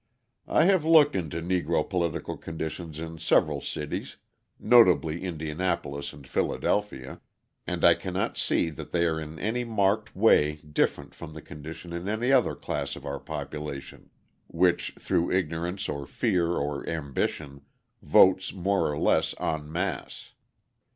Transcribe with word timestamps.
I 0.47 0.63
have 0.65 0.83
looked 0.83 1.15
into 1.15 1.43
Negro 1.43 1.87
political 1.87 2.35
conditions 2.35 2.97
in 2.99 3.19
several 3.19 3.61
cities, 3.61 4.17
notably 4.59 5.23
Indianapolis 5.23 6.11
and 6.11 6.27
Philadelphia, 6.27 7.21
and 7.67 7.85
I 7.85 7.93
cannot 7.93 8.35
see 8.35 8.71
that 8.71 8.89
they 8.89 9.05
are 9.05 9.19
in 9.21 9.37
any 9.37 9.63
marked 9.63 10.15
way 10.15 10.53
different 10.55 11.13
from 11.13 11.33
the 11.35 11.39
condition 11.43 11.93
of 11.93 12.07
any 12.07 12.31
other 12.31 12.55
class 12.55 12.95
of 12.95 13.05
our 13.05 13.19
population 13.19 14.09
which 14.47 14.91
through 14.97 15.31
ignorance, 15.31 15.87
or 15.87 16.07
fear, 16.07 16.53
or 16.55 16.83
ambition, 16.89 17.61
votes 18.01 18.51
more 18.55 18.91
or 18.91 18.97
less 18.97 19.35
en 19.39 19.71
masse. 19.71 20.31